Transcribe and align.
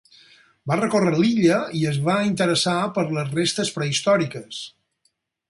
Va 0.69 0.77
recórrer 0.77 1.11
l'illa 1.19 1.59
i 1.81 1.81
es 1.91 1.99
va 2.07 2.15
interessar 2.29 2.75
per 2.97 3.05
les 3.19 3.31
restes 3.37 3.71
prehistòriques. 3.77 4.65